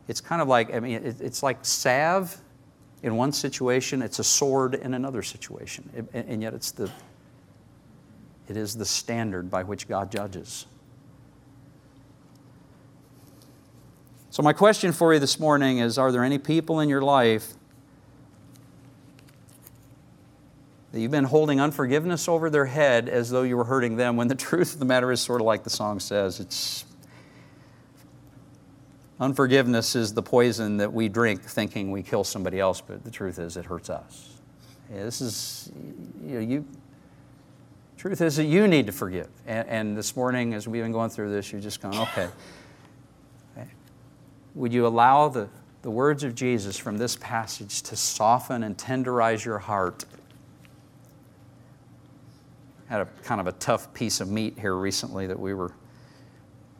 [0.06, 2.36] It's kind of like, I mean, it's like salve
[3.02, 6.08] in one situation, it's a sword in another situation.
[6.12, 6.90] And yet it's the,
[8.48, 10.66] it is the standard by which God judges.
[14.30, 17.54] So, my question for you this morning is Are there any people in your life
[20.83, 24.28] that you've been holding unforgiveness over their head as though you were hurting them, when
[24.28, 26.84] the truth of the matter is sort of like the song says it's
[29.20, 33.38] Unforgiveness is the poison that we drink thinking we kill somebody else, but the truth
[33.38, 34.34] is it hurts us.
[34.92, 35.70] Yeah, this is,
[36.24, 36.66] you know, you,
[37.96, 39.28] truth is that you need to forgive.
[39.46, 42.28] And, and this morning, as we've been going through this, you're just going, okay.
[44.56, 45.48] Would you allow the,
[45.82, 50.04] the words of Jesus from this passage to soften and tenderize your heart?
[52.88, 55.72] Had a kind of a tough piece of meat here recently that we were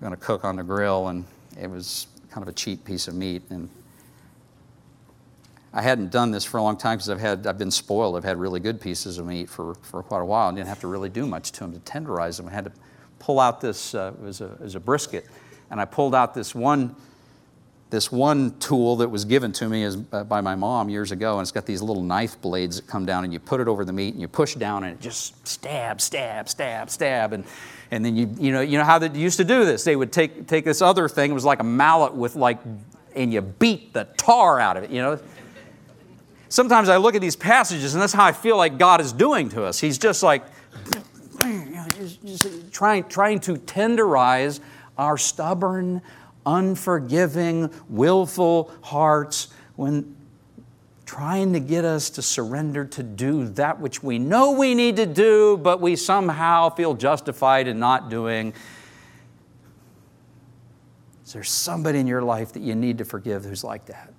[0.01, 1.25] going to cook on the grill, and
[1.61, 3.43] it was kind of a cheap piece of meat.
[3.51, 3.71] And
[5.73, 8.17] I hadn't done this for a long time because I've had I've been spoiled.
[8.17, 10.49] I've had really good pieces of meat for, for quite a while.
[10.49, 12.49] I didn't have to really do much to them to tenderize them.
[12.49, 12.73] I had to
[13.19, 15.27] pull out this uh, it was a, it was a brisket,
[15.71, 16.95] and I pulled out this one
[17.95, 21.39] this one tool that was given to me as, uh, by my mom years ago,
[21.39, 23.85] and it's got these little knife blades that come down, and you put it over
[23.85, 27.45] the meat, and you push down, and it just stab, stab, stab, stab, and
[27.93, 29.85] and then you you know you know how they used to do this?
[29.85, 32.59] They would take take this other thing, it was like a mallet with like,
[33.15, 35.21] and you beat the tar out of it, you know.
[36.49, 39.49] Sometimes I look at these passages, and that's how I feel like God is doing
[39.51, 39.79] to us.
[39.79, 40.45] He's just like
[42.25, 44.59] just trying trying to tenderize
[44.99, 46.03] our stubborn
[46.47, 50.15] unforgiving, willful hearts when
[51.05, 55.07] trying to get us to surrender to do that which we know we need to
[55.07, 58.53] do, but we somehow feel justified in not doing.
[61.25, 64.13] Is there somebody in your life that you need to forgive who's like that?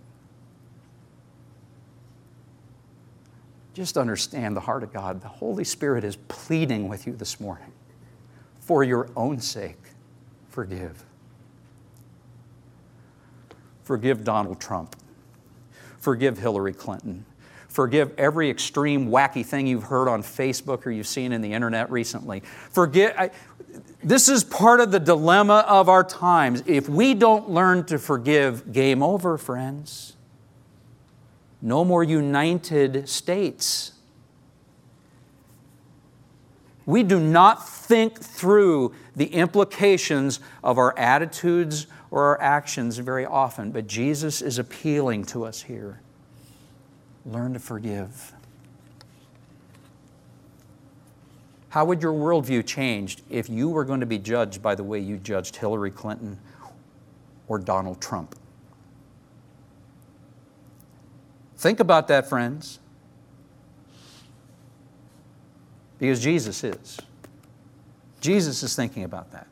[3.74, 5.22] Just understand the heart of God.
[5.22, 7.72] The Holy Spirit is pleading with you this morning.
[8.62, 9.78] For your own sake,
[10.48, 11.05] forgive.
[13.86, 14.96] Forgive Donald Trump.
[16.00, 17.24] Forgive Hillary Clinton.
[17.70, 21.92] Forgive every extreme, wacky thing you've heard on Facebook or you've seen in the internet
[21.92, 22.42] recently.
[22.72, 23.14] Forgive.
[23.18, 23.32] I,
[24.04, 26.64] this is part of the dilemma of our times.
[26.66, 30.16] If we don't learn to forgive, game over, friends.
[31.62, 33.92] No more United States.
[36.86, 43.72] We do not think through the implications of our attitudes or our actions very often,
[43.72, 46.00] but Jesus is appealing to us here.
[47.26, 48.32] Learn to forgive.
[51.68, 54.98] How would your worldview change if you were going to be judged by the way
[54.98, 56.40] you judged Hillary Clinton
[57.50, 58.34] or Donald Trump?
[61.58, 62.80] Think about that, friends.
[66.00, 66.98] Because Jesus is.
[68.22, 69.48] Jesus is thinking about that.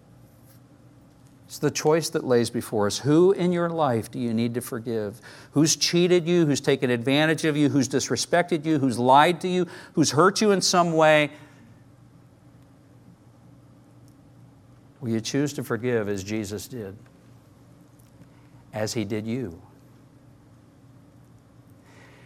[1.53, 2.97] It's the choice that lays before us.
[2.97, 5.21] Who in your life do you need to forgive?
[5.51, 6.47] Who's cheated you?
[6.47, 7.69] Who's taken advantage of you?
[7.69, 8.79] Who's disrespected you?
[8.79, 9.67] Who's lied to you?
[9.93, 11.29] Who's hurt you in some way?
[14.99, 16.97] Will you choose to forgive as Jesus did?
[18.73, 19.61] As He did you?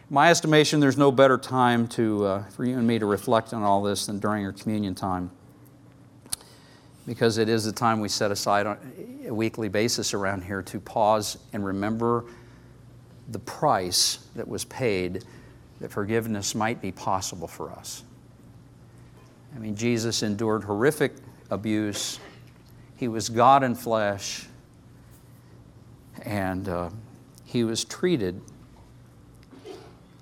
[0.10, 3.62] My estimation, there's no better time to, uh, for you and me to reflect on
[3.62, 5.32] all this than during our communion time
[7.08, 8.78] because it is the time we set aside on
[9.26, 12.26] a weekly basis around here to pause and remember
[13.30, 15.24] the price that was paid
[15.80, 18.04] that forgiveness might be possible for us.
[19.56, 21.14] I mean, Jesus endured horrific
[21.50, 22.20] abuse,
[22.98, 24.46] he was God in flesh,
[26.24, 26.90] and uh,
[27.46, 28.42] he was treated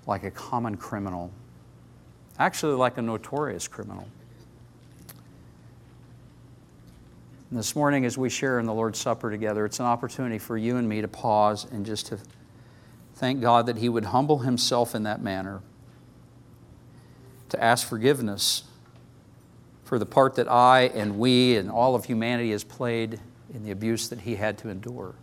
[0.06, 1.32] like a common criminal,
[2.38, 4.08] actually, like a notorious criminal.
[7.50, 10.58] And this morning, as we share in the Lord's Supper together, it's an opportunity for
[10.58, 12.18] you and me to pause and just to
[13.14, 15.62] thank God that He would humble Himself in that manner,
[17.50, 18.64] to ask forgiveness
[19.84, 23.20] for the part that I and we and all of humanity has played
[23.54, 25.14] in the abuse that He had to endure,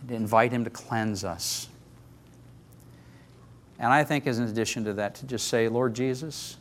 [0.00, 1.68] and to invite Him to cleanse us.
[3.78, 6.58] And I think, as an addition to that, to just say, Lord Jesus,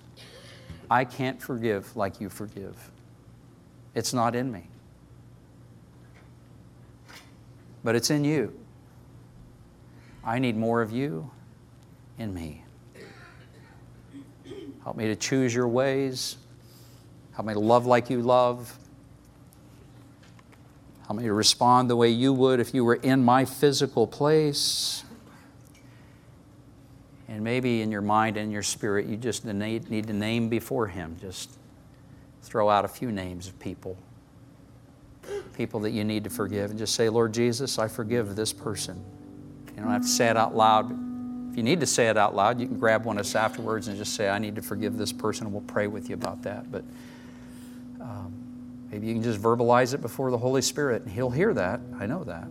[0.89, 2.91] I can't forgive like you forgive.
[3.97, 4.67] It's not in me.
[7.83, 8.53] But it's in you.
[10.23, 11.31] I need more of you
[12.19, 12.63] in me.
[14.83, 16.37] Help me to choose your ways.
[17.33, 18.77] Help me to love like you love.
[21.07, 25.03] Help me to respond the way you would if you were in my physical place.
[27.27, 30.85] And maybe in your mind and your spirit, you just need, need to name before
[30.85, 31.56] Him just
[32.47, 33.97] throw out a few names of people,
[35.55, 39.03] people that you need to forgive, and just say, Lord Jesus, I forgive this person.
[39.75, 40.91] You don't have to say it out loud.
[41.51, 43.87] If you need to say it out loud, you can grab one of us afterwards
[43.87, 46.41] and just say, I need to forgive this person, and we'll pray with you about
[46.43, 46.71] that.
[46.71, 46.83] But
[48.01, 48.47] um,
[48.91, 51.81] Maybe you can just verbalize it before the Holy Spirit, and He'll hear that.
[51.99, 52.47] I know that.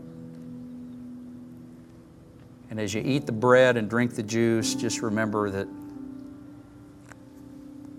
[2.68, 5.68] And as you eat the bread and drink the juice, just remember that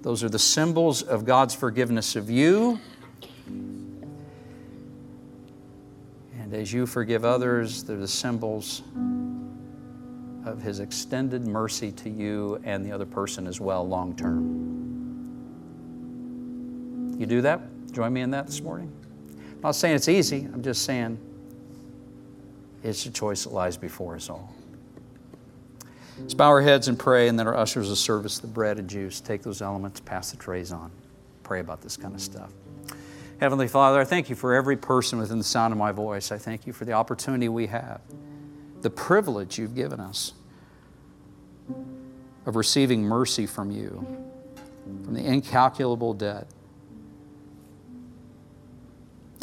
[0.01, 2.79] those are the symbols of God's forgiveness of you.
[6.39, 8.83] And as you forgive others, they're the symbols
[10.45, 14.75] of His extended mercy to you and the other person as well, long term.
[17.19, 17.61] You do that?
[17.91, 18.91] Join me in that this morning?
[19.55, 21.17] I'm not saying it's easy, I'm just saying
[22.83, 24.53] it's a choice that lies before us all.
[26.20, 28.89] Let's bow our heads and pray, and then our ushers will service the bread and
[28.89, 29.22] juice.
[29.22, 30.91] Take those elements, pass the trays on.
[31.43, 32.51] Pray about this kind of stuff.
[33.39, 36.32] Heavenly Father, I thank you for every person within the sound of my voice.
[36.32, 38.01] I thank you for the opportunity we have,
[38.82, 40.34] the privilege you've given us
[42.47, 44.05] of receiving mercy from you,
[45.03, 46.47] from the incalculable debt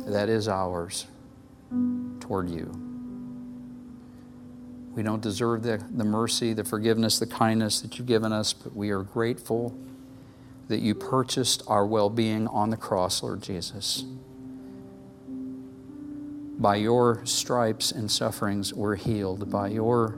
[0.07, 1.07] that is ours
[2.21, 2.94] toward you.
[4.95, 8.77] We don't deserve the, the mercy, the forgiveness, the kindness that you've given us, but
[8.77, 9.77] we are grateful
[10.69, 14.05] that you purchased our well being on the cross, Lord Jesus.
[16.59, 19.51] By your stripes and sufferings, we're healed.
[19.51, 20.17] By your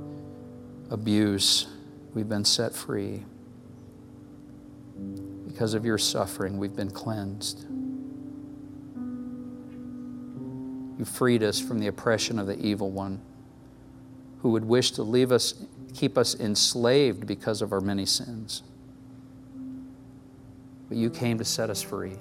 [0.91, 1.67] abuse,
[2.13, 3.25] we've been set free.
[5.47, 7.67] Because of your suffering, we've been cleansed.
[10.99, 13.23] You freed us from the oppression of the evil one
[14.39, 15.55] who would wish to leave us,
[15.95, 18.63] keep us enslaved because of our many sins.
[20.89, 22.17] But you came to set us free.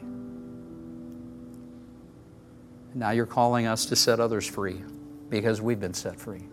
[2.91, 4.81] And now you're calling us to set others free
[5.29, 6.43] because we've been set free.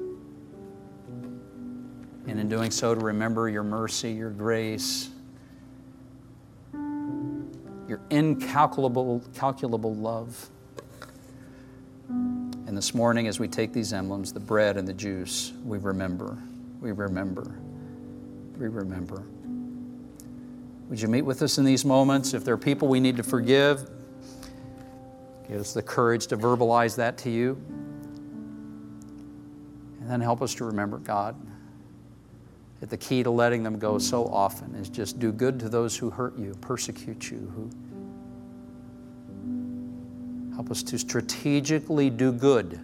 [2.27, 5.11] And in doing so, to remember your mercy, your grace,
[6.73, 10.49] your incalculable calculable love.
[12.73, 16.39] And this morning, as we take these emblems, the bread and the juice, we remember,
[16.81, 17.55] we remember,
[18.57, 19.25] we remember.
[20.89, 22.33] Would you meet with us in these moments?
[22.33, 23.91] If there are people we need to forgive,
[25.47, 27.63] give us the courage to verbalize that to you.
[30.01, 31.37] And then help us to remember, God,
[32.81, 35.95] that the key to letting them go so often is just do good to those
[35.95, 37.71] who hurt you, persecute you, who
[40.63, 42.79] Help us to strategically do good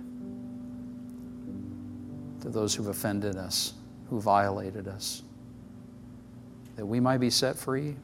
[2.40, 3.74] to those who've offended us,
[4.10, 5.22] who violated us,
[6.74, 7.94] that we might be set free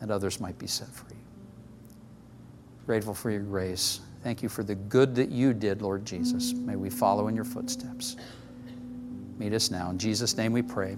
[0.00, 1.16] and others might be set free.
[2.86, 3.98] Grateful for your grace.
[4.22, 6.52] Thank you for the good that you did, Lord Jesus.
[6.52, 8.14] May we follow in your footsteps.
[9.38, 9.90] Meet us now.
[9.90, 10.96] In Jesus' name we pray.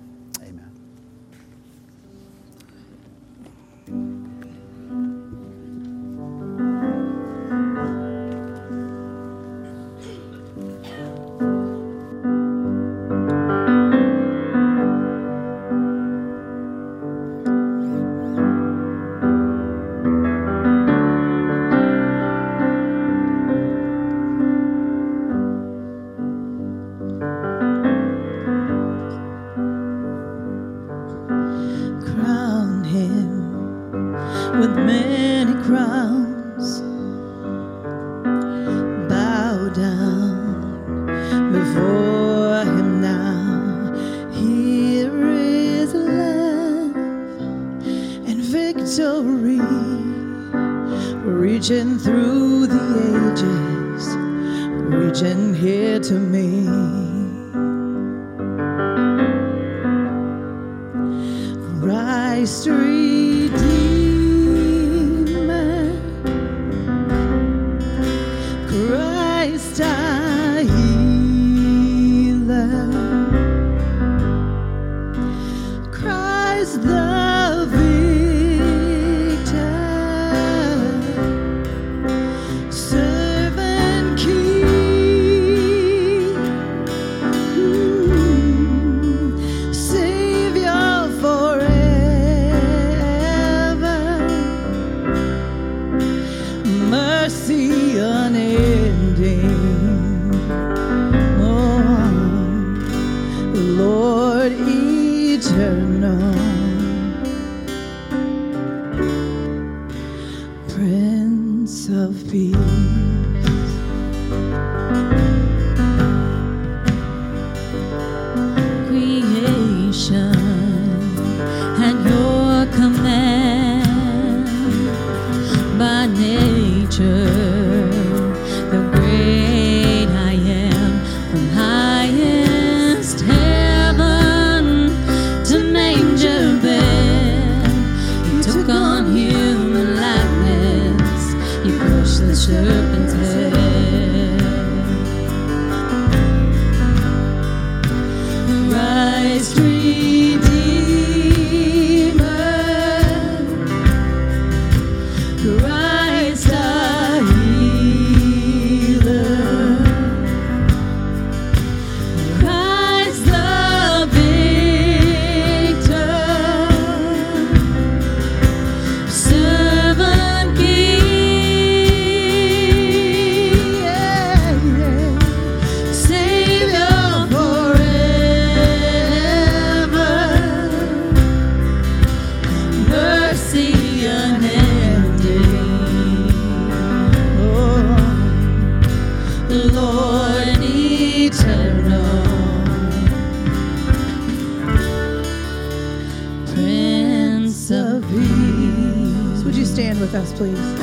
[200.37, 200.74] 所以。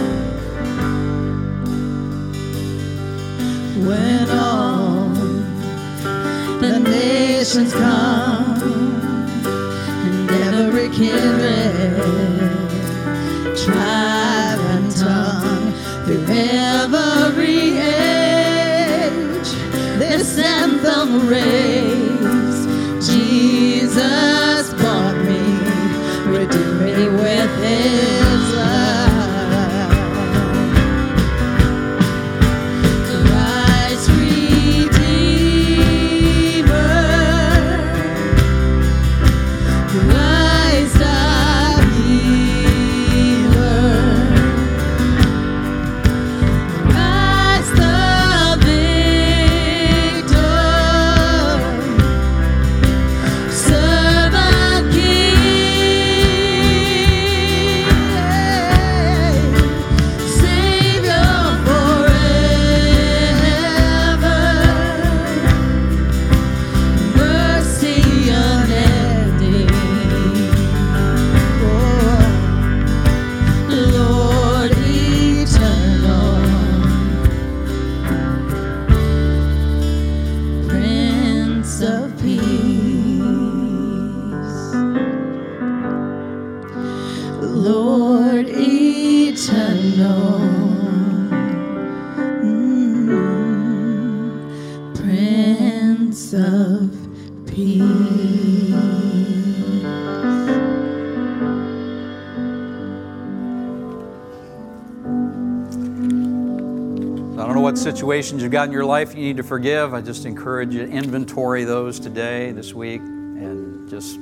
[108.12, 110.91] Situations you've got in your life you need to forgive, I just encourage you to
[110.91, 114.16] inventory those today, this week, and just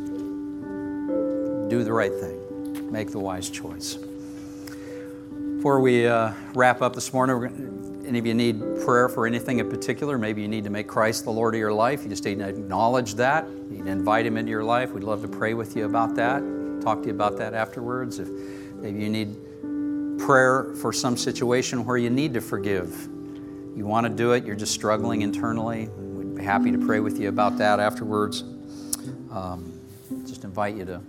[1.69, 2.91] do the right thing.
[2.91, 3.97] Make the wise choice.
[5.55, 9.67] Before we uh, wrap up this morning, any of you need prayer for anything in
[9.67, 10.19] particular?
[10.19, 12.03] Maybe you need to make Christ the Lord of your life.
[12.03, 13.47] You just need to acknowledge that.
[13.47, 14.91] You need to invite Him into your life.
[14.91, 16.43] We'd love to pray with you about that.
[16.83, 18.19] Talk to you about that afterwards.
[18.19, 18.27] If
[18.75, 23.09] maybe you need prayer for some situation where you need to forgive
[23.75, 27.19] you want to do it, you're just struggling internally, we'd be happy to pray with
[27.19, 28.43] you about that afterwards.
[29.31, 29.79] Um,
[30.25, 31.01] just invite you to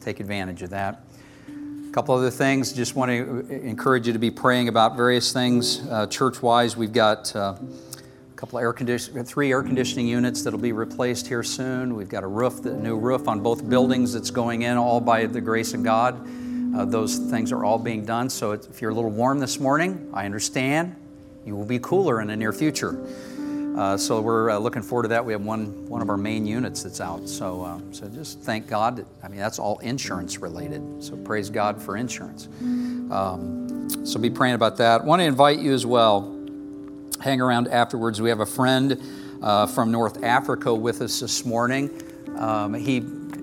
[0.00, 1.04] take advantage of that.
[1.48, 5.86] A couple other things, just want to encourage you to be praying about various things.
[5.88, 10.58] Uh, Church wise, we've got uh, a couple air conditioning, three air conditioning units that'll
[10.58, 11.94] be replaced here soon.
[11.94, 15.26] We've got a roof, the new roof on both buildings that's going in, all by
[15.26, 16.26] the grace of God.
[16.74, 18.30] Uh, those things are all being done.
[18.30, 20.96] So if you're a little warm this morning, I understand.
[21.44, 22.98] You will be cooler in the near future.
[23.76, 25.24] Uh, so we're uh, looking forward to that.
[25.24, 27.26] We have one one of our main units that's out.
[27.28, 29.06] So uh, so just thank God.
[29.22, 30.82] I mean that's all insurance related.
[31.02, 32.48] So praise God for insurance.
[33.10, 35.04] Um, so be praying about that.
[35.04, 36.38] Want to invite you as well.
[37.20, 38.20] Hang around afterwards.
[38.20, 39.00] We have a friend
[39.42, 41.90] uh, from North Africa with us this morning.
[42.36, 43.00] Um, he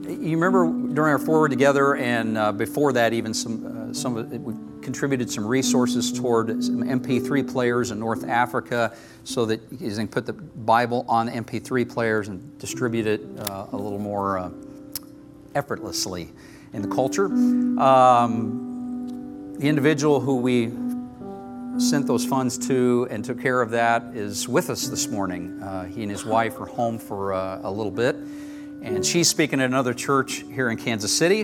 [0.09, 4.33] you remember during our forward together and uh, before that even some uh, some of
[4.33, 9.89] it, we contributed some resources toward some MP3 players in North Africa so that he
[9.89, 14.49] can put the Bible on MP3 players and distribute it uh, a little more uh,
[15.55, 16.29] effortlessly
[16.73, 17.25] in the culture.
[17.25, 20.71] Um, the individual who we
[21.79, 25.61] sent those funds to and took care of that is with us this morning.
[25.61, 28.15] Uh, he and his wife are home for uh, a little bit,
[28.81, 31.43] and she's speaking at another church here in Kansas City.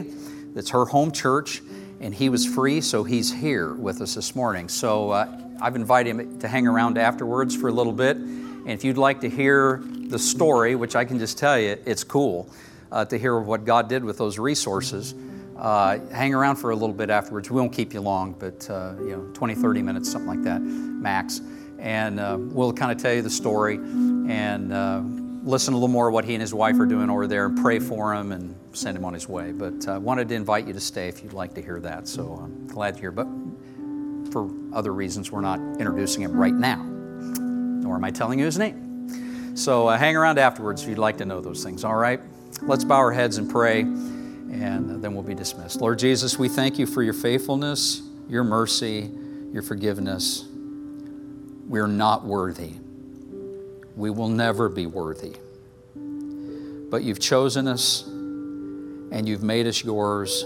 [0.54, 1.62] That's her home church
[2.00, 4.70] and he was free, so he's here with us this morning.
[4.70, 8.18] So uh, I've invited him to hang around afterwards for a little bit.
[8.18, 12.04] And if you'd like to hear the story, which I can just tell you, it's
[12.04, 12.50] cool
[12.92, 15.16] uh, to hear what God did with those resources.
[15.58, 17.50] Uh, hang around for a little bit afterwards.
[17.50, 20.62] We won't keep you long, but uh, you know, 20, 30 minutes, something like that,
[20.62, 21.42] max.
[21.80, 25.02] And uh, we'll kind of tell you the story and uh,
[25.46, 27.78] listen a little more what he and his wife are doing over there and pray
[27.78, 29.52] for him and send him on his way.
[29.52, 32.08] But I uh, wanted to invite you to stay if you'd like to hear that.
[32.08, 33.12] So I'm glad you're here.
[33.12, 33.28] But
[34.32, 38.58] for other reasons, we're not introducing him right now, nor am I telling you his
[38.58, 39.56] name.
[39.56, 42.20] So uh, hang around afterwards if you'd like to know those things, all right?
[42.64, 45.80] Let's bow our heads and pray, and then we'll be dismissed.
[45.80, 49.12] Lord Jesus, we thank you for your faithfulness, your mercy,
[49.54, 50.46] your forgiveness.
[51.68, 52.74] We're not worthy.
[53.96, 55.38] We will never be worthy.
[56.90, 60.44] But you've chosen us and you've made us yours.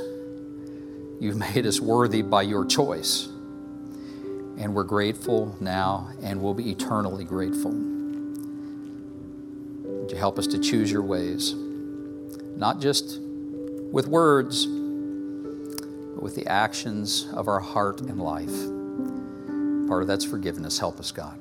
[1.20, 3.28] You've made us worthy by your choice.
[4.58, 7.72] And we're grateful now and we'll be eternally grateful.
[7.72, 11.56] Would you help us to choose your ways?
[12.56, 18.68] Not just with words, but with the actions of our heart and life.
[19.88, 20.78] Part of that's forgiveness.
[20.78, 21.39] Help us, God.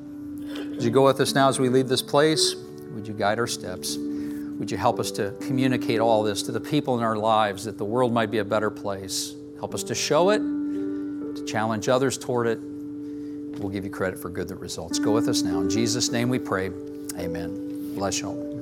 [0.56, 2.54] Would you go with us now as we leave this place?
[2.92, 3.96] Would you guide our steps?
[3.96, 7.78] Would you help us to communicate all this to the people in our lives that
[7.78, 9.34] the world might be a better place?
[9.58, 12.58] Help us to show it, to challenge others toward it.
[12.60, 14.98] We'll give you credit for good that results.
[14.98, 15.60] Go with us now.
[15.60, 16.70] In Jesus' name we pray.
[17.18, 17.94] Amen.
[17.94, 18.57] Bless you all.